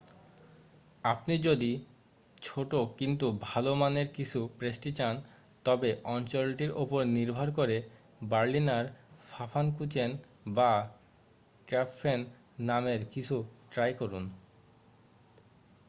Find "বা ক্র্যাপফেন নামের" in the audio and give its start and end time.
10.55-13.01